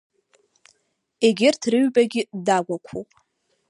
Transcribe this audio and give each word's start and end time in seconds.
Егьырҭ 1.25 1.61
рыҩбагьы 1.71 2.21
дагәақәоуп. 2.45 3.09